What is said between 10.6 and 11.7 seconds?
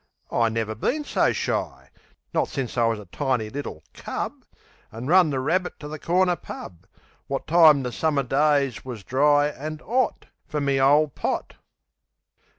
ole pot.